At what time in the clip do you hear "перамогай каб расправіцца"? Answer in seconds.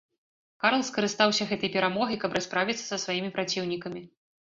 1.75-2.83